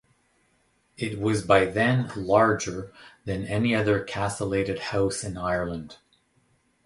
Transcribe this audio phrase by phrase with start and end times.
[0.97, 2.91] It was by then larger
[3.25, 5.97] than any other castellated house in Ireland.